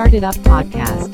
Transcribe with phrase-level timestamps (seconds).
[0.00, 1.08] Started Up Podcast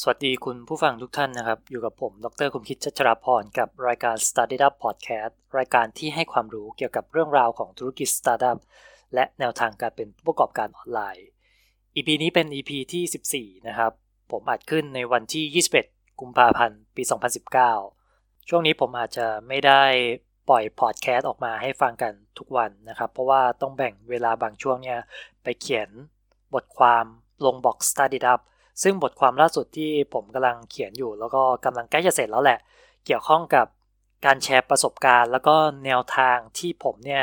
[0.00, 8.58] สวัสดีคุณผู้ฟังทุกท่านนะครับ อยู่กับผม ดร คุมคิดชัชราพร กับรายการ Started Up Podcast รายการที่ให้ความรู้เกี่ยวกับเรื่องราวของธุรกิจ Startup
[9.14, 11.26] และแนวทางการเป็นผู้ประกอบการออนไลน์
[11.96, 13.92] EP นี้เป็น EP ที่ 14 นะครับ
[14.30, 17.02] ผมอัดขึ้นในวันที่ 21 กุมภาพันธ์ ปี
[17.76, 19.82] 2019 ช่วงนี้ผมอาจจะไม่ได้
[20.48, 25.00] ปล่อยพอดแคสต์ออกมาให้ฟังกันทุกวันนะครับ เพราะว่าต้องแบ่งเวลาบางช่วงเนี่ย
[25.44, 25.90] ไปเขียน
[26.54, 27.04] บทความ
[27.44, 28.40] ลงบล็อก Study Up
[28.82, 32.58] ซึ่งบทความล่าสุดที่ผมกำลังเขียนอยู่ แล้วก็กำลังใกล้จะเสร็จแล้วแหละ
[33.06, 33.66] เกี่ยวข้องกับ
[34.26, 37.22] การแชร์ประสบการณ์ แล้วก็แนวทางที่ผมเนี่ย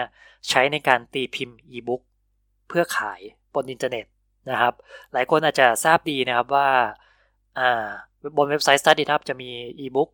[0.49, 2.01] ใช้ในการตีพิมพ์อีบุ๊ก
[2.67, 3.19] เพื่อขาย
[3.53, 4.05] บนอินเทอร์เน็ต
[4.49, 4.73] นะครับ
[5.13, 6.69] หลายคนอาจจะทราบดีนะครับว่า
[8.37, 10.09] บนเว็บไซต์ Study Up จะมีอีบุ๊ก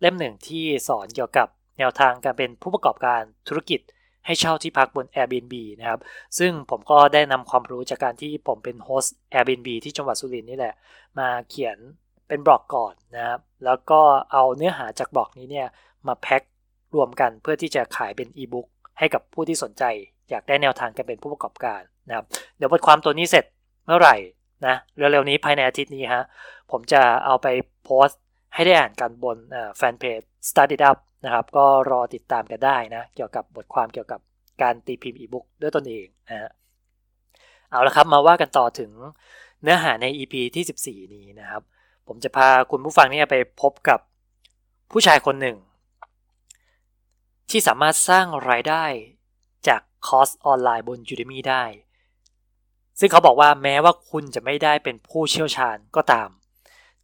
[0.00, 1.48] เล่มหนึ่งที่สอนเกี่ยวกับ
[1.78, 3.80] แนวทางการเป็นผู้ประกอบการธุรกิจ
[4.26, 6.00] ให้เช่าที่พักบน Airbnb นะครับ
[6.38, 10.74] ซึ่งผมก็ได้นำความรู้จากการที่ผมเป็นโฮสต์ Airbnb ที่จังหวัดสุรินทร์นี่แหละ
[11.18, 11.78] มาเขียน
[12.28, 14.00] เป็นบล็อกก่อนนะครับ แล้วก็
[14.32, 15.68] เอาเนื้อหาจากบล็อกนี้เนี่ย
[16.06, 16.42] มาแพ็ค
[16.94, 18.66] รวมกันเพื่อที่จะขายเป็นอีบุ๊ก
[18.98, 19.84] ให้กับผู้ที่สนใจ
[20.30, 23.44] อยากได้แนวทางการเป็นผู้ประกอบการนะครับ เดี๋ยวบทความตัวนี้เสร็จ
[23.86, 24.16] เมื่อไหร่
[24.66, 26.24] นะเร็วๆนี้ภายในอาทิตย์นี้ฮะ
[26.70, 27.46] ผมจะเอาไป
[27.84, 28.20] โพสต์
[28.54, 29.36] ให้ได้อ่านกันบน
[29.76, 34.20] แฟนเพจ Study Up นะครับ ก็รอติดตามกันได้นะ เกี่ยวกับบทความเกี่ยวกับ
[34.62, 36.50] การตีพิมพ์อีบุ๊กด้วยตนเองนะฮะ
[37.70, 38.90] เอาละครับมาว่ากันต่อถึง
[39.62, 41.62] เนื้อหาใน EP ที่ 14 นี้นะครับ
[42.08, 44.00] ผมจะพาคุณผู้ฟังนี่ไปพบกับ
[44.90, 45.56] ผู้ชายคนหนึ่ง
[47.50, 48.84] ที่สามารถสร้างรายได้
[49.68, 51.64] จากคอร์สออนไลน์บน Udemy ได้
[52.98, 56.28] ซึ่งเขาบอกว่าแม้ว่าคุณจะไม่ได้เป็นผู้เชี่ยวชาญก็ตาม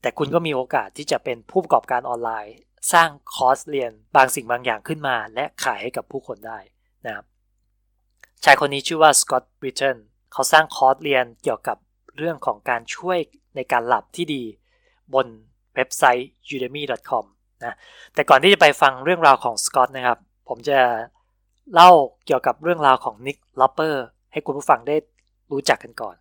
[0.01, 2.57] แต่คุณก็มีโอกาสที่จะเป็นผู้ประกอบการออนไลน์
[2.93, 6.59] สร้างคอร์สเรียนบางสิ่งบางอย่างขึ้นมา และขายให้กับผู้คนได้
[7.07, 7.25] นะครับ
[8.45, 9.97] ชายคนนี้ชื่อว่าสกอตต์บริเทน
[10.33, 11.77] เขาสร้างคอร์สเรียนเกี่ยวกับ
[12.17, 13.19] เรื่องของการช่วย
[13.57, 14.43] ในการหลับที่ดี
[15.15, 15.27] บน
[15.75, 17.25] เว็บไซต์ udemy.com
[17.65, 17.77] นะ
[18.15, 20.19] แต่ก่อนที่จะไปฟังเรื่องราวของสกอตนะครับ
[20.49, 20.79] ผมจะ
[21.75, 21.91] เล่า
[22.27, 24.97] เกี่ยวกับเรื่องราวของ Nick Loper ให้คุณผู้ฟังได้
[25.53, 26.17] รู้จักกันก่อน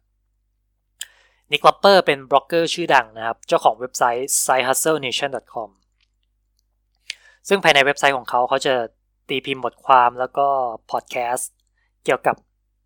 [1.51, 5.69] Nick Loper เป็นบล็อกเกอร์ชื่อดังนะครับ เจ้าของเว็บไซต์ sidehustlenation.com
[7.47, 8.73] ซึ่งภายในเว็บไซต์ของเขาเขาจะ
[9.29, 10.47] ตีพิมพ์บทความแล้วก็
[10.91, 11.51] พอดแคสต์
[12.03, 12.35] เกี่ยวกับ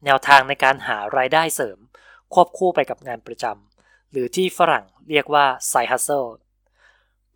[0.05, 1.77] แนวทางในการหารายได้เสริม
[2.33, 6.29] ควบคู่ไปกับงานประจำหรือที่ฝรั่งเรียกว่า side hustle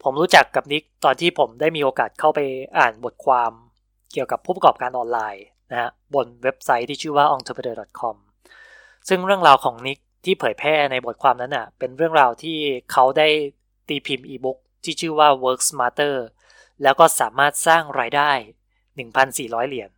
[0.04, 2.40] ผมรู้จักกับ Nick ตอนที่ผมได้มีโอกาสเข้าไป
[2.78, 3.52] อ่านบทความ
[4.14, 8.16] เกี่ยวกับผู้ประกอบการออนไลน์นะฮะบนเว็บไซต์ที่ชื่อว่า entrepreneur.com
[9.10, 12.58] ซึ่งเรื่องราวของนิกที่เผยแพร่ในบทความนั้นอะเป็นเรื่องราวที่
[12.92, 13.28] เขาได้
[13.88, 16.16] ตีพิมพ์อีบุ๊กที่ชื่อว่า work smarter
[16.84, 18.32] แล้วก็สามารถสร้างรายได้
[19.00, 19.90] 1,400 เหรียญ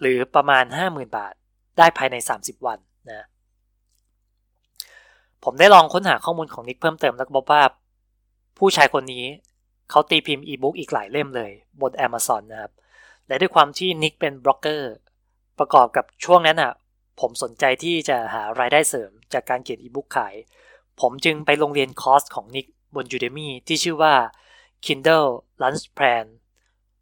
[0.00, 1.34] หรือประมาณ 50,000 บาท
[1.78, 2.78] ได้ภายใน 30 วัน
[3.10, 3.26] นะ
[5.44, 7.62] ผมได้ลองค้นหาข้อมูลของนิกเพิ่มเติมแล้วก็พบว่า
[8.58, 9.24] ผู้ชายคนนี้
[9.90, 11.50] เขาตีพิมพ์อีบุ๊กอีกหลายเล่มเลย
[11.80, 12.72] บน Amazon นะครับ
[13.28, 14.92] และด้วยความที่นิกเป็นบล็อกเกอร์
[15.58, 16.72] ประกอบกับช่วงนั้นอะ
[17.20, 20.34] ผมสนใจที่จะหารายได้เสริมจากการเขียนอีบุ๊กขาย
[21.00, 24.14] ผมจึงไปลงเรียนคอร์สของนิกบน Udemy ที่ชื่อว่า
[24.84, 25.28] Kindle
[25.62, 26.26] Lunch Plan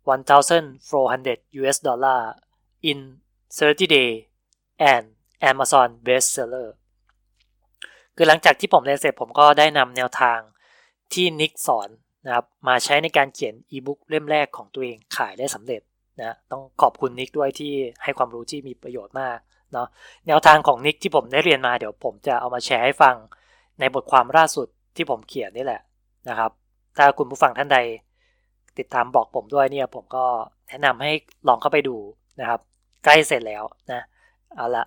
[0.04, 2.20] 1,400 US dollar
[2.90, 2.98] in
[3.48, 4.10] 30 day
[4.78, 5.06] and
[5.50, 6.68] Amazon bestseller
[8.16, 10.38] คือหลังจากที่ผมเรียนเสร็จผมก็ได้นำแนวทาง
[11.12, 11.88] ที่นิกสอน
[12.26, 15.82] นะครับมาใช้ในการเขียนอีบุ๊กเล่มแรกของตัวเองขายได้สำเร็จ
[16.20, 19.38] นะต้องขอบคุณนิกด้วยที่ให้ความรู้ที่มีประโยชน์มาก
[19.72, 19.86] เนาะ
[20.26, 23.16] แนวทางของนิกที่ผมได้เรียนมาเดี๋ยวผมจะเอามาแชร์ให้ฟัง
[23.80, 25.80] ในบทความล่าสุดที่ผมเขียนนี่แหละ
[26.28, 26.50] นะครับ
[26.96, 27.78] ถ้าคุณผู้ฟังท่านใด
[28.78, 30.24] ติดตามบอกผมด้วยเนี่ย ผมก็
[30.68, 31.12] แนะนำให้
[31.48, 31.96] ลองเข้าไปดู
[32.40, 32.60] นะครับ
[33.04, 33.62] ใกล้เสร็จแล้ว
[33.92, 34.00] นะ
[34.56, 34.84] เอาละ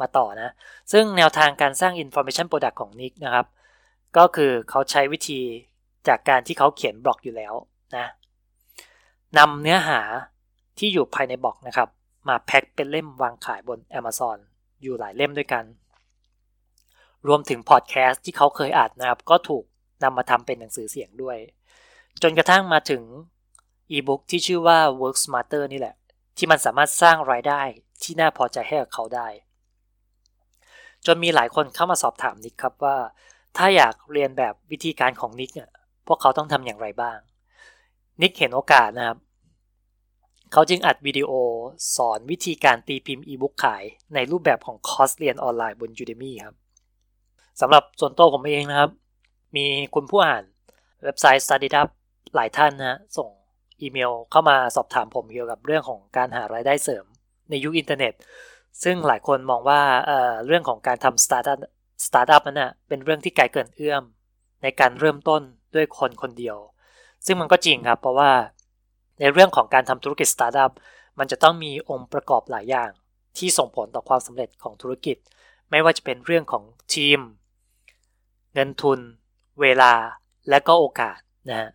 [0.00, 0.50] มาต่อนะ
[0.92, 3.46] ซึ่งแนวทางการสร้าง Information Product ของ Nick นะครับ
[4.16, 5.40] ก็คือเขาใช้วิธี
[6.08, 7.54] จากการที่เขาเขียนบล็อกอยู่แล้ว
[7.96, 8.06] นะ
[9.38, 10.00] นำเนื้อหา
[10.78, 11.88] ที่อยู่ภายในบล็อกนะครับ
[12.28, 14.38] มาแพ็คเป็นเล่มวางขายบน Amazon
[14.82, 15.64] อยู่หลายเล่มด้วยกัน
[17.26, 19.64] รวมถึงพอดแคสต์ที่เขาเคยอัดนะครับ ก็ถูก
[20.04, 21.38] นำมาทำเป็นหนังสือเสียงด้วย
[22.22, 23.02] จนกระทั่งมาถึง
[23.90, 25.94] อีบุ๊กที่ชื่อว่า Work Smarter นี่แหละ
[26.36, 27.60] ที่มันสามารถสร้างรายได้
[28.02, 29.28] ที่น่าพอใจให้กับเขาได้
[31.06, 32.96] จนมีหลายคนเข้ามาสอบถามนิกครับว่า
[33.56, 35.70] ถ้าอยากเรียนแบบวิธีการของนิกเนี่ย
[36.06, 37.18] พวกเขาต้องทำอย่างไรบ้าง
[38.20, 39.18] นิกเห็นโอกาสนะครับ
[40.52, 41.30] เขาจึงอัดวิดีโอ
[41.96, 43.82] สอนวิธีการตีพิมพ์อีบุ๊กขาย
[44.14, 46.56] ในรูปแบบของคอร์สเรียนออนไลน์บน Udemy ครับ
[47.60, 48.90] สำหรับส่วนตัวผมเองนะครับ
[49.56, 50.44] มีคุณผู้อ่าน
[51.04, 51.88] เว็บไซต์ Study Up
[52.34, 53.28] หลายท่านนะส่ง
[53.80, 57.04] อีเมลเข้ามาสอบถามผมเกี่ยวกับเรื่องของการหารายได้เสริม
[57.50, 58.14] ในยุคอินเทอร์เน็ต
[58.82, 61.58] ซึ่งหลายคนมองว่าเรื่องของการทำสตาร์ทอัพ
[62.06, 64.02] สตาร์ทอัพนั้นนะเป็นเรื่องที่ไกลเกินเอื้อม
[64.62, 65.42] ในการเริ่มต้น
[65.74, 66.56] ด้วยคนคนเดียว
[67.26, 68.30] ซึ่งมันก็จริงครับ เพราะว่า
[69.20, 70.72] ในเรื่องของการทำธุรกิจสตาร์ทอัพ
[71.18, 72.90] มันจะต้องมีองค์ประกอบหลายอย่าง
[73.38, 75.16] ที่ส่งผลต่อความสำเร็จของธุรกิจ
[75.70, 76.64] ไม่ว่าจะเป็นเรื่องของ
[76.94, 77.18] ทีม
[78.54, 79.00] เงินทุน
[79.62, 79.92] เวลา
[80.50, 81.18] และก็โอกาส
[81.50, 81.70] นะฮะ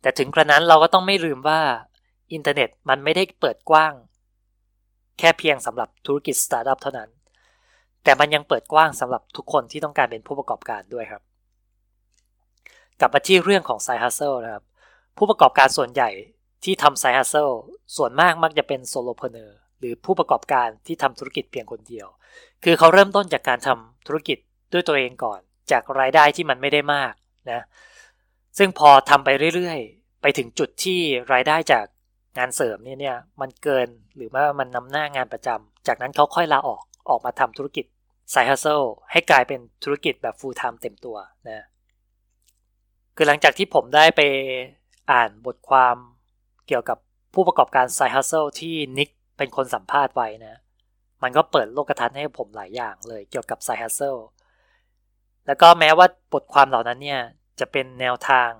[0.00, 1.60] แต่ถึงกระนั้นเราก็ต้องไม่ลืมว่า
[2.32, 3.92] อินเทอร์เน็ตมันไม่ได้เปิดกว้าง
[5.18, 7.10] แค่เพียงสำหรับธุรกิจสตาร์ทอัพเท่านั้น
[8.04, 11.22] แต่มันยังเปิดกว้างสำหรับทุกคนที่ต้องการเป็นผู้ประกอบการด้วยครับ
[13.00, 14.64] กลับมาที่เรื่องของ side hustle นะครับ
[15.16, 16.10] ผู้ประกอบการส่วนใหญ่
[16.64, 17.50] ที่ทำ side hustle
[17.96, 22.06] ส่วนมากมักจะเป็น solopreneur หรือผู้ประกอบการที่ทำธุรกิจเพียงคนเดียว
[22.64, 24.38] คือเขาเริ่มต้นจากการทำธุรกิจ
[24.72, 25.40] ด้วยตัวเองก่อน
[25.70, 27.12] จากรายได้ที่มันไม่ได้มาก
[27.50, 27.60] นะ
[28.58, 31.00] ซึ่งพอทำไปเรื่อยๆ ไปถึงจุดที่
[31.32, 31.84] รายได้จาก
[32.38, 37.84] งานเสริมเนี่ยเนี่ยมันเกินหรือว่ามันนำหน้างานประจำจากนั้นเขาค่อยลาออกออกมาทำธุรกิจ
[38.30, 38.82] side hustle
[39.12, 41.16] ให้กลายเป็นธุรกิจแบบ full-time เต็มตัว
[41.48, 41.64] นะ
[43.16, 44.20] คือหลังจากที่ผมได้ไป
[45.12, 45.96] อ่านบทความ
[46.66, 46.98] เกี่ยวกับ
[47.34, 50.54] ผู้ประกอบการไซฮัสเซลที่นิกเป็นคนสัมภาษณ์ไว้นะ
[51.22, 54.16] มันก็เปิดโลกทัศน์ให้ผมหลายอย่างเลยเกี่ยวกับไซฮัสเซล
[55.46, 57.20] แล้วก็แม้ว่าบทความเหล่านั้นเนี่ย
[57.60, 58.50] จะเป็นแนวทาง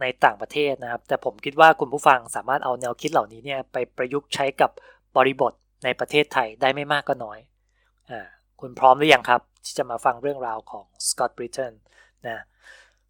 [0.00, 4.70] ในต่างประเทศนะครับ แต่ผมคิดว่าคุณผู้ฟังสามารถเอาแนวคิดเหล่านี้เนี่ยไปประยุกต์ใช้กับ
[5.16, 5.52] บริบท
[5.84, 7.38] ในประเทศไทยได้ไม่มากก็น้อย
[8.10, 8.20] อ่า
[8.60, 11.72] คุณพร้อมหรือยังครับ ที่จะมาฟังเรื่องราวของสกอตบริเทน
[12.28, 12.42] นะ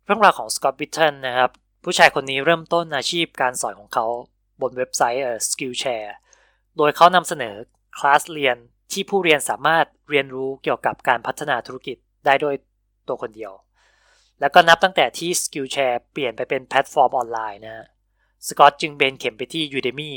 [0.04, 1.50] เรื่องราวของสกอตบริเทนนะครับ
[1.84, 4.06] ผู้ชายคนนี้เริ่มต้นอาชีพการสอนของเขา
[4.60, 6.10] บนเว็บไซต์เอ่อ Skillshare
[6.76, 7.54] โดยเขานำเสนอ
[7.98, 8.56] คลาสเรียน
[8.92, 11.96] ที่ผู้เรียนสามารถเรียนรู้เกี่ยวกับการพัฒนาธุรกิจ
[12.26, 12.54] ได้โดย
[13.08, 13.52] ตัวคนเดียว
[14.40, 17.86] แล้วก็นับตั้งแต่ที่ Skillshare เปลี่ยนไปเป็นแพลตฟอร์มออนไลน์นะ
[18.48, 20.12] สกอตจึงเบนเข็มไปที่ Udemy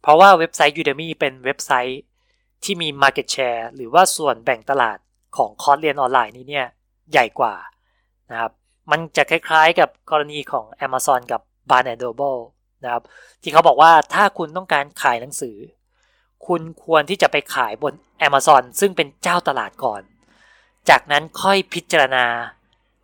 [0.00, 2.00] เพราะว่าเว็บไซต์ Udemy เป็นเว็บไซต์
[2.64, 4.98] ที่มี Market Share หรือว่าส่วนแบ่งตลาด
[5.36, 6.66] ของคอร์สเรียนออนไลน์นี้เนี่ย
[7.12, 7.54] ใหญ่กว่า
[8.30, 8.52] นะครับ
[8.90, 11.40] มันจะคล้ายๆกับกรณีของ Amazon กับ
[11.70, 12.40] Barnes & Noble
[12.84, 13.02] นะครับ
[13.42, 15.56] ที่เขาบอกว่าถ้าคุณต้องการขายหนังสือ
[16.46, 17.94] คุณควรที่จะไปขายบน
[18.26, 20.02] Amazon ซึ่งเป็นเจ้าตลาดก่อน
[20.88, 22.24] จากนั้นค่อยพิจารณา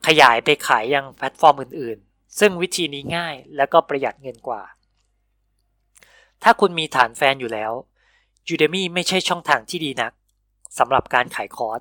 [0.07, 4.63] ขยายไปขายยังแพลตฟอร์มอื่นๆ ซึ่งวิธีนี้ง่ายและก็ประหยัดเงินกว่า
[6.43, 7.73] ถ้าคุณมีฐานแฟนอยู่แล้ว
[8.55, 10.13] Udemy ไม่ใช่ช่องทางที่ดีนัก
[10.79, 11.81] สำหรับการขายคอร์ส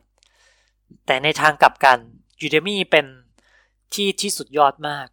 [1.05, 1.99] แต่ในทางกลับกัน
[2.45, 3.05] Udemy เป็น
[3.93, 5.07] ที่ที่สุดยอดมาก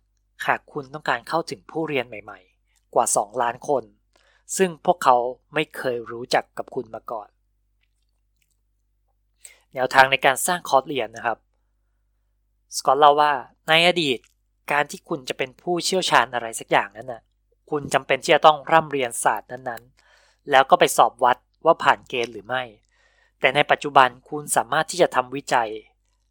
[0.47, 3.85] หากคุณต้องการเข้าถึงผู้เรียนใหม่ๆ กว่า 2 ล้านคน
[4.57, 5.17] ซึ่งพวกเขา
[5.55, 7.29] ไม่เคยรู้จักกับคุณมาก่อน
[9.75, 11.39] แนวทางในการสร้างคอร์สเรียนนะครับ
[12.77, 13.33] สกอตเล่าว่า
[13.69, 14.19] ในอดีต
[14.73, 17.23] การที่คุณจะเป็นผู้เชี่ยวชาญอะไรสักอย่างนั้นน่ะ
[17.71, 22.63] คุณจำเป็นที่จะต้องร่ำเรียนศาสตร์นั้นๆ แล้วก็ไปสอบวัดว่าผ่านเกณฑ์หรือไม่
[23.41, 25.71] แต่ในปัจจุบันคุณสามารถที่จะทำวิจัย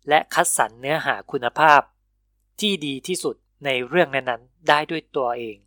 [0.09, 1.81] และคัดสรรเนื้อหาคุณภาพ
[2.59, 3.35] ที่ดีที่สุด
[3.65, 5.57] ในเรื่องนั้นๆ ได้ด้วยตัวเอง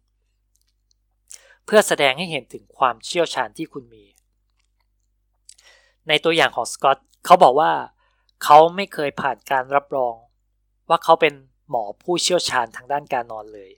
[1.64, 4.04] เพื่อแสดงให้เห็นถึงความเชี่ยวชาญที่คุณมี
[6.08, 7.72] ในตัวอย่างของสกอต เขาบอกว่า
[8.44, 10.14] เขาไม่เคยผ่านการรับรอง
[10.88, 11.34] ว่าเขาเป็น
[11.70, 13.70] หมอผู้เชี่ยวชาญทางด้านการนอนเลย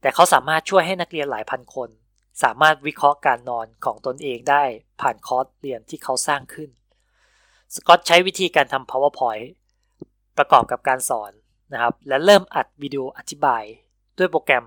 [0.00, 1.88] แต่เขาสามารถช่วยให้นักเรียนหลายพันคน
[2.42, 4.64] สามารถวิเคราะห์การนอนของตนเองได้
[5.00, 6.70] ผ่านคอร์สเรียนที่เขาสร้างขึ้น
[7.74, 9.46] สกอตใช้วิธีการทำ powerpoint
[10.38, 11.32] ประกอบกับการสอน
[11.72, 13.62] นะครับ และเริ่มอัดวิดีโออธิบาย
[14.18, 14.64] ด้วยโปรแกรม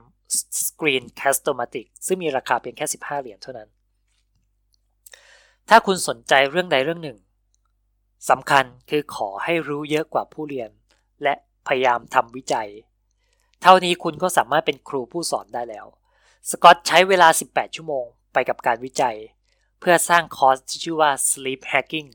[0.65, 3.69] Screen c a s t o m a t i c ซึ่งมีราคาเพียงแค่ 15 เหรียญเท่านั้น
[5.69, 7.17] ถ้าคุณสนใจเรื่องใดเรื่องหนึ่ง
[8.29, 10.69] สำคัญคือขอให้รู้เยอะกว่าผู้เรียน
[11.23, 11.33] และ
[11.67, 12.69] พยายามทำวิจัย
[13.61, 15.85] เท่านี้คุณก็สามารถเป็นครูผู้สอนได้แล้ว
[16.49, 19.17] สกอตใช้เวลา 18 ชั่วโมงไปกับการวิจัย
[19.79, 22.09] เพื่อสร้างคอร์สที่ชื่อว่า Sleep Hacking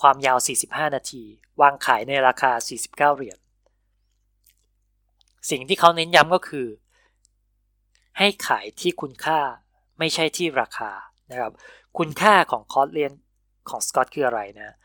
[0.00, 1.22] ความยาว 45 นาที
[1.60, 2.50] วางขายในราคา
[2.84, 3.38] 49 เหรียญ
[5.50, 6.66] สิ่งที่เขาเน้นย้ำก็คือ
[8.18, 9.40] ให้ขายที่คุณค่า
[9.98, 10.90] ไม่ใช่ที่ราคา
[11.30, 11.52] นะครับ
[11.98, 13.12] คุณค่าของคอร์สเรียน
[13.68, 14.76] ของสกอตคืออะไรนะ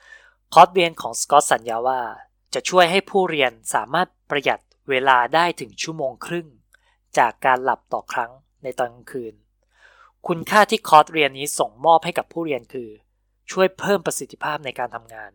[0.54, 2.02] คอร์สเรียนของสกอตสัญญาว่า
[2.54, 6.48] จะช่วยให้ผู้เรียนสามารถประหยัดเวลาได้ถึงชั่วโมงครึ่ง
[7.18, 8.32] จากการหลับต่อครั้ง
[8.64, 9.34] ในตอนกลางคืน
[10.28, 12.90] คุณค่าที่คอร์สเรียนนี้ส่งมอบให้กับผู้เรียนคือ
[13.52, 15.32] ช่วยเพิ่มประสิทธิภาพในการทำงาน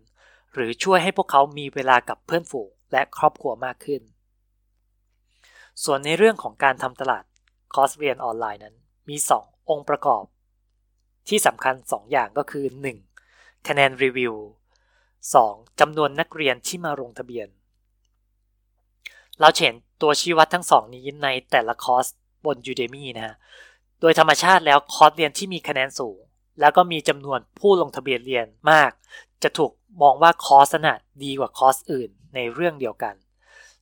[0.54, 4.02] หรือช่วยให้พวกเขามีเวลากับเพื่อนฝูงและครอบครัวมากขึ้น
[5.84, 7.24] ส่วนในเรื่องของการทำตลาด
[7.74, 8.76] คอร์สเรียนออนไลน์นั้น
[9.08, 10.24] มี 2 องค์ประกอบ
[11.28, 12.64] ที่สำคัญ 2 อย่างก็คือ
[13.16, 13.68] 1.
[13.68, 14.34] คะแนนรีวิว
[15.30, 15.80] 2.
[15.80, 17.48] จำนวนนักเรียนที่มาลงทะเบียน
[19.40, 22.06] เราเห็นตัวชี้วัดทั้งสองนี้ในแต่ละคอร์ส
[22.44, 23.36] บน Udemy นะฮะ
[24.00, 26.18] โดยธรรมชาติแล้วคอร์สเรียนที่มีคะแนนสูง
[26.60, 28.90] แล้วก็มีจำนวนผู้ลงทะเบียนเรียนมาก
[29.42, 33.14] จะถูกมองว่าคอร์สน่ะดีกว่าคอร์สอื่นในเรื่องเดียวกัน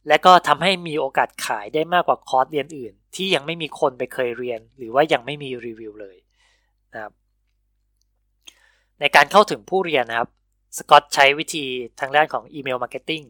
[0.08, 6.16] และก็ทำให้มีโอกาสขายได้มากกว่าคอร์สเรียนอื่น ที่ยังไม่มีคนไปเคยเรียน หรือว่ายังไม่มีรีวิวเลย
[6.92, 7.12] นะครับ
[9.00, 10.28] ในการเข้าถึงผู้เรียนนะครับ
[10.76, 11.66] สกอตใช้วิธี
[12.00, 13.24] ทางด้านของ email marketing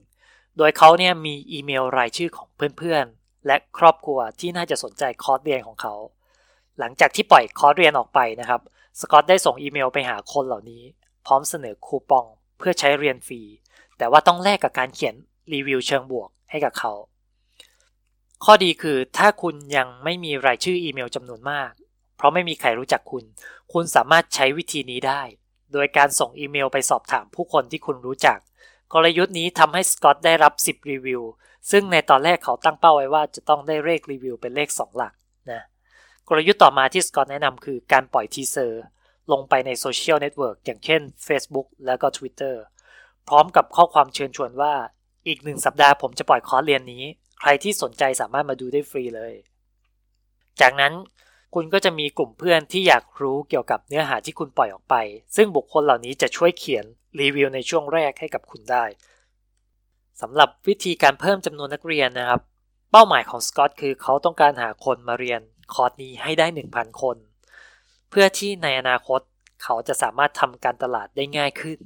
[0.56, 5.94] โดยเขาเนี่ยมีอีเมลรายชื่อของเพื่อนๆ และครอบครัวที่น่าจะสนใจคอร์สเรียนของเขา
[6.78, 8.60] หลังจากที่ปล่อยคอร์สเรียนออกไปนะครับ
[9.00, 10.82] สกอตได้ส่งอีเมลไปหาคนเหล่านี้
[11.26, 12.26] พร้อมเสนอคูปอง
[12.58, 13.42] เพื่อใช้เรียนฟรี
[13.98, 15.14] แต่ว่าต้องแลกกับการเขียน
[15.52, 16.92] รีวิวเชิงบวกให้กับเขา
[18.44, 21.70] ข้อดีคือถ้าคุณยังไม่มีรายชื่ออีเมลจำนวนมาก
[22.16, 23.24] เพราะไม่มีใครรู้จักคุณ
[23.72, 25.22] คุณสามารถใช้วิธีนี้ได้
[25.72, 28.38] โดยการส่งอีเมลไปสอบถามผู้คนที่คุณรู้จัก
[28.92, 31.22] กลยุทธ์นี้ทำให้สกอตได้รับ 10 รีวิว
[31.70, 35.12] ซึ่งในตอนแรกเขาตั้งเป้าไว้ว่าจะต้องได้เลขรีวิวเป็นเลข 2 หลัก
[35.50, 35.62] นะ
[36.28, 38.82] กลยุทธ์ต่อมาที่สกอตแนะนำคือการปล่อย teaser
[39.32, 42.54] ลงไปในโซเชียลเน็ตเวิร์กอย่างเช่น Facebook แล้วก็ Twitter
[43.28, 44.74] พร้อมกับข้อความเชิญชวนว่า
[45.26, 47.04] อีกหนึ่งสัปดาห์ผมจะปล่อยคอร์สเรียนนี้
[47.40, 49.32] ใครที่สนใจสามารถมาดูได้ฟรีเลย
[50.60, 50.92] จากนั้น
[51.54, 54.94] คุณก็จะมีกลุ่มเพื่อนที่อยากรู้เกี่ยวกับเนื้อหาที่คุณปล่อยออกไป
[55.36, 56.84] ซึ่งบุคคลเหล่านี้จะช่วยเขียน
[57.20, 58.84] รีวิวในช่วงแรกให้กับคุณได้
[60.20, 62.40] สำหรับวิธีการเพิ่มจำนวนนักเรียนนะครับ
[62.90, 65.40] เป้าหมายของสกอตคือเขาต้องการหาคนมาเรียน
[65.72, 67.16] คอร์สนี้ให้ได้ 1,000 คน
[68.10, 69.20] เพื่อที่ในอนาคต
[69.62, 71.78] เขาจะสามารถทำการตลาดได้ง่ายขึ้น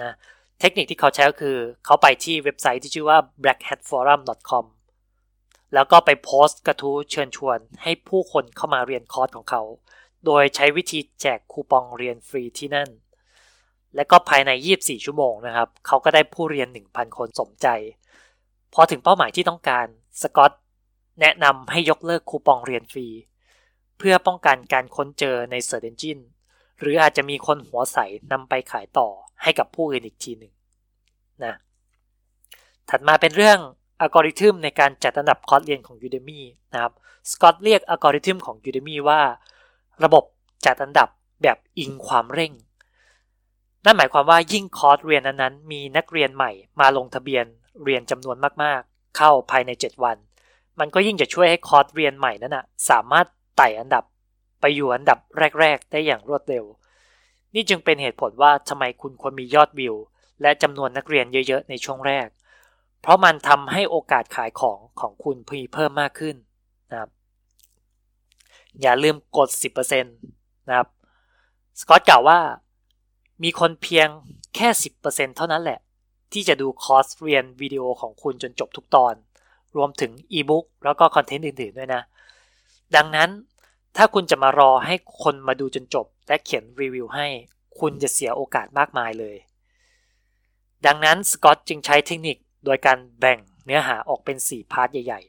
[0.00, 0.12] นะ
[0.60, 4.64] เทคนิคที่เขาใช้ก็คือเขาไปที่เว็บไซต์ที่ชื่อว่า blackhatforum.com
[5.74, 9.62] แล้วก็ไปโพสต์กระทู้เชิญชวนให้ผู้คนเข้ามาเรียนคอร์สของเขา
[10.24, 12.90] โดยใช้วิธีแจกคูปองเรียนฟรีที่นั่น
[13.94, 17.66] และก็ภายใน 24 ชั่วโมงนะครับ เขาก็ได้ผู้เรียน 1,000 คนสมใจ
[18.74, 19.86] พอถึงเป้าหมายที่ต้องการ
[20.22, 20.52] สกอต
[21.20, 23.06] แนะนำให้ยกเลิกคูปองเรียนฟรี
[23.98, 26.22] เพื่อป้องกันการค้นเจอใน Search Engine
[26.80, 27.98] หรืออาจจะมีคนหัวใส
[28.32, 29.08] นำไปขายต่อ
[29.42, 30.52] ให้กับผู้อื่นอีกทีหนึ่ง
[31.44, 31.54] นะ
[32.90, 33.58] ถัดมาเป็นเรื่อง
[34.00, 36.40] อัลกอริทึมในการจัดอันดับคอร์สเรียนของ Udemy
[36.72, 36.92] นะครับ
[37.30, 39.20] สกอตเรียกอัลกอริทึมของ Udemy ว่า
[40.04, 40.24] ระบบ
[40.66, 41.08] จัดอันดับ
[41.42, 42.52] แบบอิงความเร่ง
[43.84, 46.50] นั่นหมายความว่ายิ่งคอร์สเรียนนั้นๆมีนักเรียนใหม่
[46.80, 47.44] มาลงทะเบียน
[47.84, 50.16] เรียนจำนวนมากๆ เข้าภายใน 7 วัน
[50.78, 53.26] มันก็ยิ่งจะช่วยให้คอร์สเรียนใหม่นั้นนะสามารถ
[53.56, 54.04] ไต่อันดับ
[54.60, 55.18] ไปอยู่อันดับ
[55.60, 56.64] แรก ๆ ได้อย่างรวดเร็ว
[57.54, 59.94] นี่จึงเป็นเหตุผลว่าทำไมคุณควรมียอดวิว
[60.42, 62.28] และจำนวนนักเรียนเยอะ ๆ ในช่วงแรก
[63.02, 66.36] เพราะมันทำให้โอกาสขายของของคุณพีเพิ่มมากขึ้น
[66.90, 67.10] นะครับ
[68.80, 70.88] อย่าลืมกด 10%นะครับ
[71.80, 72.38] สกอตกล่าวว่า
[73.42, 74.08] มีคนเพียง
[74.54, 74.68] แค่
[75.02, 75.78] 10%เท่านั้นแหละ
[76.32, 79.14] ที่จะดูคอร์สเรียนวิดีโอของคุณจนจบทุกตอน
[79.76, 82.02] รวมถึงอีบุ๊กแล้วก็คอนเทนต์อื่นๆด้วยนะ
[82.96, 83.30] ดังนั้น
[83.96, 87.26] ถ้าคุณจะมารอให้คนมาดูจนจบ และเขียนรีวิวให้
[87.80, 89.36] คุณจะเสียโอกาสมากมายเลย
[90.86, 95.20] ดังนั้นสกอตจึงใช้เทคนิค โดยการแบ่งเนื้อหาออกเป็น 4 part ใหญ่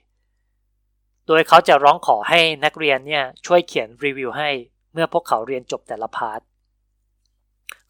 [0.60, 4.50] ๆ โดยเขาจะร้องขอให้นักเรียนเนี่ยช่วยเขียนรีวิวให้
[4.94, 6.42] เมื่อพวกเขาเรียนจบแต่ละพาร์ท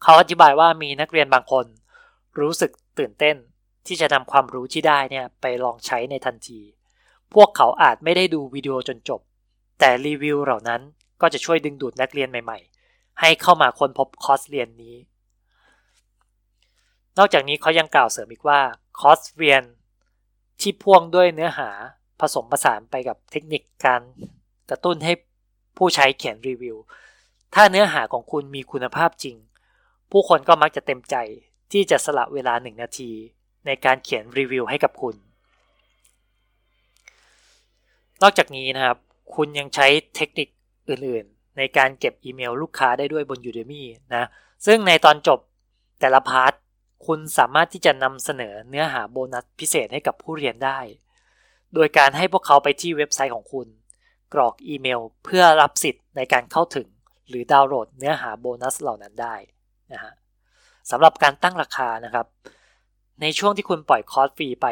[0.02, 1.66] เขาอธิบายว่ามีนักเรียนบางคน
[2.40, 3.36] รู้สึกตื่นเต้น
[3.86, 6.60] ที่จะนำความรู้ที่ได้เนี่ยไปลองใช้ในทันที
[7.34, 9.20] พวกเขาอาจไม่ได้ดูวิดีโอจนจบ
[9.80, 10.80] แต่รีวิวเหล่านั้น
[11.20, 12.58] ก็จะช่วยดึงดูดนักเรียนใหม่
[12.90, 14.94] ๆ ให้เข้ามาค้นพบคอร์สเรียนนี้
[17.18, 18.60] นอกจากนี้เขายังกล่าวเสริมอีกว่า
[19.00, 19.62] คอสเรียน
[20.60, 21.70] ที่พ่วงด้วยเนื้อหา
[22.20, 24.02] ผสมผสานไปกับเทคนิคการ
[24.70, 25.12] กระตุ้นให้
[25.76, 26.76] ผู้ใช้เขียนรีวิว
[27.54, 29.36] ถ้าเนื้อหาของคุณมีคุณภาพจริง
[30.10, 31.16] ผู้คนก็มักจะเต็มใจ
[31.72, 33.10] ที่จะสละเวลาหนึ่งนาที
[33.66, 35.16] ในการเขียนรีวิวให้กับคุณ
[38.22, 38.98] นอกจากนี้นะครับ
[39.34, 39.86] คุณยังใช้
[40.16, 40.48] เทคนิค
[40.88, 43.82] อื่นๆ ในการเก็บอีเมลลูกค้าได้ด้วยบน Udemy
[44.14, 44.24] นะ
[44.66, 45.38] ซึ่งในตอนจบ
[46.00, 46.52] แต่ละ part
[47.12, 50.78] คุณสามารถที่จะนำเสนอเนื้อหาโบนัสพิเศษให้กับผู้เรียนได้
[51.74, 53.68] โดยการให้พวกเขาไปที่เว็บไซต์ของคุณ
[54.32, 56.88] กรอกอีเมลเพื่อรับสิทธิ์ในการเข้าถึง
[57.28, 59.34] หรือดาวน์โหลดเนื้อหาโบนัสเหล่านั้นได้
[59.92, 60.12] นะฮะ
[60.90, 62.26] สำหรับการตั้งราคานะครับ
[63.20, 64.66] ในช่วงที่คุณปล่อยคอร์สฟรีไป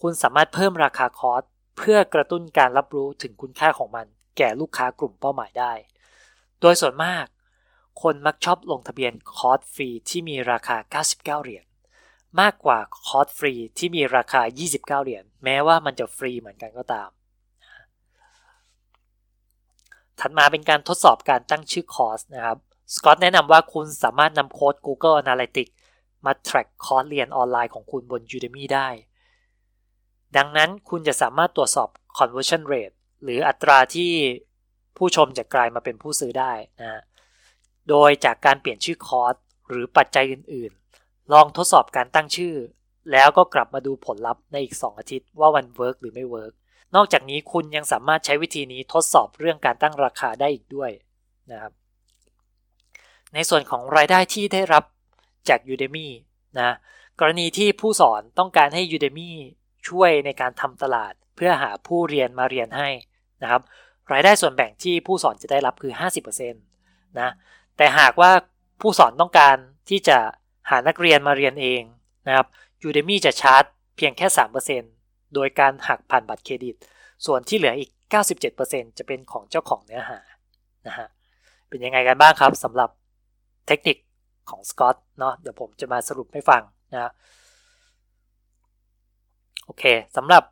[0.00, 1.42] คุณสามารถเพิ่มราคาคอร์ส
[1.78, 5.72] เพื่อกระตุ้นการรับรู้ถึงคุณค่าของมัน แก่ลูกค้ากลุ่มเป้าหมายได้
[6.60, 7.26] โดยส่วนมาก
[8.02, 10.76] คนมักชอบลงทะเบียนคอร์สฟรีที่มีราคา
[11.06, 11.65] 99 เหรียญ
[12.40, 17.08] มากกว่าคอร์สฟรีที่มีราคา 29 เหรียญแม้ว่ามันจะฟรีเหมือนกันก็ตาม
[20.20, 22.58] ถัดมาเป็นการทดสอบการตั้งชื่อคอร์สนะครับ
[22.94, 25.72] สกอตแนะนำว่าคุณสามารถนำโค้ด Google Analytics
[26.24, 28.88] มา track คอร์สเรียนออนไลน์ของคุณบน Udemy ได้
[30.36, 31.88] ดังนั้นคุณจะสามารถตรวจสอบ
[32.18, 34.12] conversion rate หรืออัตราที่
[34.96, 37.02] ผู้ชมจะกลายมาเป็นผู้ซื้อได้นะ
[37.88, 39.34] โดยจากการเปลี่ยนชื่อคอร์ส
[39.68, 40.85] หรือปัจจัยอื่นๆ
[41.32, 42.54] ลองทดสอบการตั้งชื่อ
[43.12, 46.52] แล้วก็กลับมาดูผลลัพธ์ในอีก 2 อาทิตย์ว่ามัน work หรือไม่ work
[46.94, 50.90] นอกจากนี้คุณยังสามารถใช้วิธีนี้ทดสอบเรื่องการตั้งราคาได้อีกด้วย
[51.52, 51.72] นะครับ
[53.34, 54.84] ในส่วนของรายได้ที่ได้รับ
[55.48, 56.08] จาก Udemy
[56.58, 56.70] นะ
[57.20, 59.30] กรณีที่ผู้สอนต้องการให้ Udemy
[59.88, 62.88] ช่วยในการทำตลาด เพื่อหาผู้เรียนมาเรียนให้
[63.42, 63.62] นะครับ
[64.12, 65.92] รายได้ส่วนแบ่งที่ผู้สอนจะได้รับคือ
[66.40, 67.30] 50%นะ
[67.76, 68.30] แต่หากว่า
[68.80, 69.56] ผู้สอนต้องการ
[69.88, 70.18] ที่จะ
[70.70, 71.82] หานักเรียนมาเรียนเอง
[72.26, 72.46] นะครับ
[72.86, 73.64] Udemy จะชาร์จ
[73.96, 74.26] เพียงแค่
[74.80, 76.74] 3%โดยการหักผ่านบัตรเครดิต
[77.26, 77.90] ส่วนที่เหลืออีก
[78.44, 80.18] 97%จะเป็นของเจ้าของเนื้อหา
[80.86, 81.08] นะฮะ
[81.68, 82.90] เป็นยังไงกันบ้างครับสำหรับ
[83.66, 83.96] เทคนิค
[84.50, 87.12] ของสกอตเนาะเดี๋ยวผมจะมาสรุปให้ฟังนะ
[89.64, 89.84] โอเค
[90.16, 90.42] สำหรับ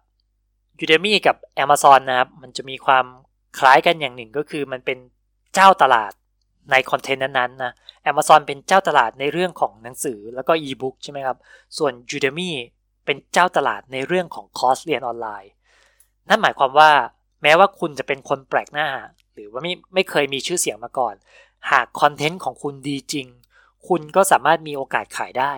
[0.82, 3.04] Udemy กับ Amazon นะครับ มันจะมีความ
[3.58, 4.98] คล้ายกันอย่างหนึ่งก็คือมันเป็น
[5.54, 6.12] เจ้าตลาด
[6.70, 7.72] ในคอนเทนต์นั้นๆนะ
[8.10, 11.36] Amazon เป็นเจ้าตลาดในเรื่องของหนังสือแล้วก็อีบุ๊กใช่ไหมครับ
[11.78, 12.50] ส่วน Udemy
[13.04, 15.50] เป็นเจ้าตลาดในเรื่องของคอร์สเรียนออนไลน์
[16.28, 16.90] นั่นหมายความว่า
[17.42, 18.88] แม้ว่าคุณจะเป็นคนแปลกหน้า
[19.34, 21.14] หรือว่าไม่ไม่เคยมีชื่อเสียงมาก่อน
[21.70, 23.26] หากคอนเทนต์ของคุณดีจริง
[23.88, 25.52] คุณก็สามารถมีโอกาสขายได้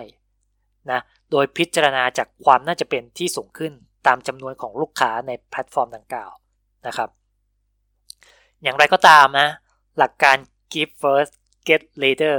[0.91, 0.99] นะ
[1.31, 3.73] โดยพิจารณาจากความน่าจะเป็นที่สูงขึ้น
[4.07, 6.31] ตามจำนวนของลูกค้าในแพลตฟอร์มดังกล่าว
[6.87, 7.09] นะครับ
[8.63, 9.47] อย่างไรก็ตามนะ
[9.97, 10.37] หลักการ
[10.73, 11.33] give first
[11.67, 12.37] get later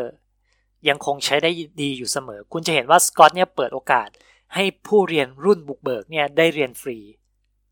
[0.89, 1.51] ยังคงใช้ได้
[1.83, 4.09] ดีอยู่เสมอ คุณจะเห็นว่าสกอตเนี่ยเปิดโอกาส
[4.55, 6.99] ให้ผู้เรียนรุ่นบุกเบิกเนี่ยได้เรียนฟรี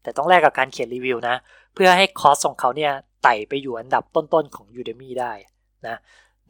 [0.02, 1.36] แต่ต้องแลกกับการเขียนรีวิวนะ
[1.74, 5.32] เพื่อให้คอร์สของเขาเนี่ยไต่ไปอยู่อันดับต้นๆของ Udemy ได้
[5.86, 5.96] นะ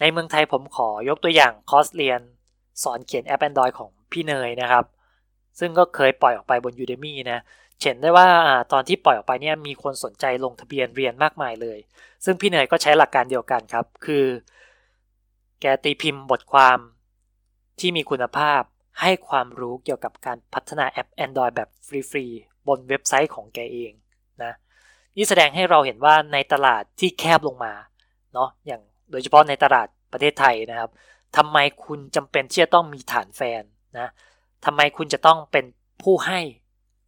[0.00, 2.20] ในเมืองไทยผมขอยกตัวอย่างคอร์สเรียน
[2.82, 4.84] สอนเขียนแอป Android ของพี่เนยนะครับ
[5.58, 7.38] ซึ่งก็เคยปล่อยออกไปบน Udemy นะ
[7.80, 8.28] เห็นได้ว่า
[8.72, 11.78] ตอนที่ปล่อยออกไปเนี่ยมีคนสนใจลงทะเบียนเรียนมากมายเลย
[12.24, 14.24] ซึ่งพี่เนยก็ใช้หลักการเดียวกันครับ คือ
[15.60, 16.78] แกตีพิมพ์บทความ
[17.80, 18.62] ที่มีคุณภาพ
[19.00, 21.68] ให้ความรู้เกี่ยวกับการพัฒนาแอป Android แบบ
[22.10, 23.92] ฟรีๆ บนเว็บไซต์ของแกเอง
[24.42, 24.52] นะ
[25.16, 27.72] นี่แสดงให้เราเห็นว่าในตลาดที่แคบลงมา
[28.34, 30.90] เนาะอย่างโดยเฉพาะในตลาดประเทศไทยนะครับ
[31.36, 33.62] ทำไมคุณจำเป็นที่จะต้องมีฐานแฟน
[33.98, 34.08] นะ
[34.64, 35.64] ทำไมคุณจะต้องเป็น
[36.02, 36.40] ผู้ให้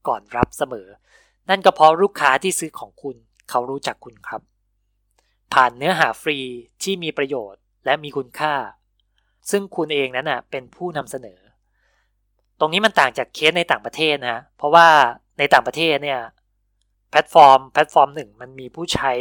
[0.07, 0.89] ก่อนรับเสมอ
[1.49, 3.17] นั่นก็เพราะลูกค้าที่ซื้อของคุณ
[3.51, 4.43] เขารู้จักคุณครับ
[5.53, 6.39] ผ่านเนื้อหาฟรี
[6.83, 8.55] ที่มีประโยชน์และมีคุณค่า
[9.51, 11.41] ซึ่งคุณเองนั้นนะเป็นผู้นำเสนอ
[12.59, 14.87] ตรงนี้มันต่างจากเคสในต่างประเทศนะ เพราะว่า
[15.39, 16.21] ในต่างประเทศเนี่ย
[17.11, 19.13] แพลตฟอร์ม แพลตฟอร์มหนึ่งมันมีผู้ใช้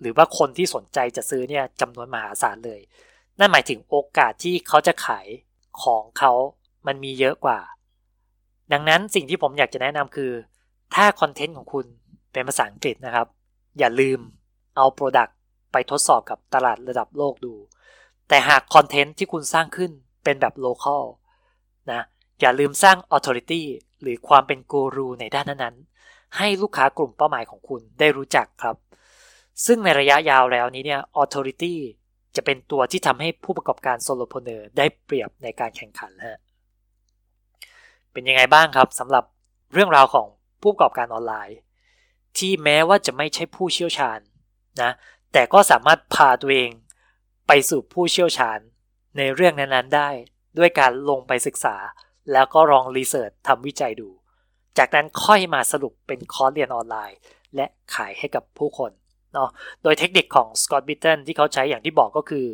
[0.00, 2.80] หรือว่าคนที่สนใจจะซื้อเนี่ยจำนวนมหาศาลเลย
[3.38, 5.26] นั่นหมายถึงโอกาสที่เขาจะขาย
[5.82, 6.32] ของเขา
[6.86, 7.58] มันมีเยอะกว่า
[8.72, 10.30] ดังนั้นสิ่งที่ผมอยากจะแนะนำคือ
[10.94, 11.86] ถ้าคอนเทนต์ของคุณ
[12.32, 13.26] เป็นภาษาอังกฤษนะครับ
[13.78, 14.18] อย่าลืม
[14.76, 15.32] เอา Product
[15.72, 17.54] ไปทดสอบกับตลาดระดับโลกดู
[18.28, 19.90] แต่หากคอนเทนต์ที่คุณสร้างขึ้น
[20.24, 21.02] เป็นแบบ local
[21.92, 22.00] นะ
[22.40, 23.62] อย่าลืมสร้าง authority
[24.02, 28.76] หรือความเป็นกูรูในด้านนั้นๆ ให้ลูกค้ากลุ่มเป้าหมายของคุณได้รู้จักครับ
[29.66, 31.74] ซึ่งในระยะยาวแล้วนี้เนี่ย authority
[32.36, 36.38] จะเป็นตัวที่ทำให้ผู้ประกอบการ solopreneur ได้เปรียบในการแข่งขันฮะ
[38.14, 39.24] เป็นยังไงบ้างครับสำหรับ
[39.72, 40.26] เรื่องราวของ
[40.60, 41.58] ผู้ประกอบการออนไลน์
[42.38, 44.18] ที่แม้ว่าจะไม่ใช่ผู้เชี่ยวชาญ
[44.82, 44.90] นะ
[45.32, 46.70] แต่ก็สามารถพาตัวเอง
[47.46, 48.58] ไปสู่ผู้เชี่ยวชาญ
[49.16, 50.10] ในเรื่องนั้นๆได้
[50.58, 51.76] ด้วยการลงไปศึกษา
[52.32, 54.08] แล้วก็ลอง research ทำวิจัยดู
[54.78, 57.18] จากนั้นค่อยมาสรุปเป็นคอร์สเรียนออนไลน์
[57.56, 58.92] และขายให้กับผู้คน
[59.34, 59.50] เนาะ
[59.82, 62.46] โดยเทคนิคของสกอตต์บริตตันที่เขาใช้อย่างที่บอกก็คือ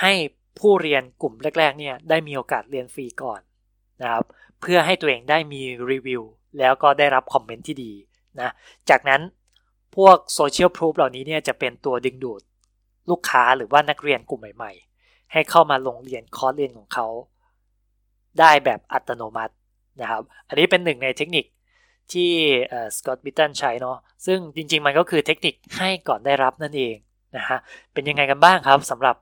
[0.00, 0.12] ให้
[0.58, 3.40] ผู้เรียนกลุ่มแรกๆเนี่ยได้มีโอกาสเรียนฟรีก่อน
[4.02, 4.24] นะครับ
[4.60, 6.22] เพื่อให้ตัวเองได้มีรีวิว
[6.58, 7.92] แล้วก็ได้รับคอมเมนต์ที่ดี
[8.40, 8.50] นะ
[8.90, 9.20] จากนั้น
[9.96, 12.40] พวก social proof เหล่านี้เนี่ยจะเป็นตัวดึงดูด
[13.10, 17.06] ลูกค้าหรือว่านักเรียนกลุ่มใหม่ ๆ ให้เข้ามาลงเรียนคอร์สเรียนของเขา
[18.38, 19.54] ได้แบบอัตโนมัติ
[20.00, 21.44] นะครับ อันนี้เป็นหนึ่งในเทคนิค
[22.12, 22.30] ที่
[22.96, 26.96] สกอตต์บริตตันใช้เนาะซึ่งจริงๆ มันก็คือเทคนิคให้ก่อนได้รับนั่นเอง
[27.36, 27.58] นะฮะ
[27.92, 29.16] เป็นยังไงกันบ้างครับสำหรับ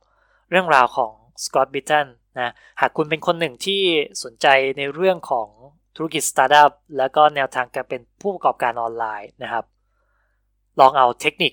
[0.51, 1.13] เรื่องราวของ
[1.45, 2.07] สกอตต์บริตตัน
[2.39, 3.83] นะหากคุณเป็นคนหนึ่งที่
[4.23, 4.47] สนใจ
[4.79, 5.49] ในเรื่องของ
[5.97, 9.65] ธุรกิจสตาร์ทอัพแล้วก็แนวทางการเป็นผู้ประกอบการออนไลน์นะครับ
[10.81, 11.53] ลองเอาเทคนิค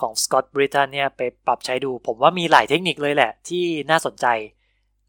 [0.00, 4.26] ของสกอตต์บริตตันเนี่ยไปปรับใช้ดู ผมว่ามีหลายเทคนิคเลยแหละที่น่าสนใจ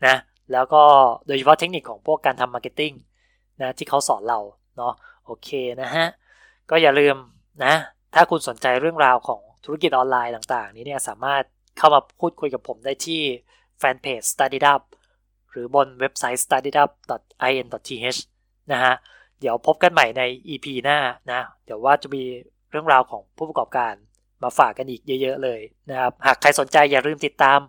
[0.05, 0.15] นะ
[0.51, 0.83] แล้วก็
[1.27, 2.93] โดยเฉพาะเทคนิคของพวกการทำ marketing
[3.61, 4.39] นะที่เขาสอนเรา
[4.77, 4.93] เนาะ
[5.25, 5.49] โอเค
[5.81, 6.07] นะฮะ
[6.69, 7.15] ก็อย่าลืม
[7.65, 7.73] นะ
[8.15, 11.43] ถ้าคุณสนใจเรื่องราวของธุรกิจออนไลน์ต่าง ๆ นี้เนี่ยสามารถ
[11.77, 13.21] เข้ามาพูดคุยกับผมได้ที่
[13.79, 14.81] แฟนเพจ StudyUp
[15.51, 18.19] หรือบนเว็บไซต์ studyup.in.th
[18.71, 18.93] นะฮะ
[19.39, 20.99] เดี๋ยวพบกันใหม่ใน EP หน้า
[21.31, 22.23] นะ เดี๋ยวว่าจะมี
[22.69, 23.93] เรื่องราวของผู้ประกอบการ
[24.43, 27.59] มาฝากกันอีกเยอะ ๆ เลยนะครับ หากใครสนใจอย่าลืมติดตาม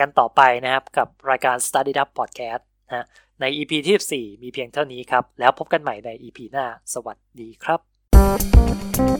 [0.00, 3.06] กันต่อไปนะครับ กับรายการ Study Up Podcast นะ
[3.40, 9.19] ใน EP ที่4มีเพียงเท่านี้ครับ แล้วพบกันใหม่ใน EP หน้า สวัสดีครับ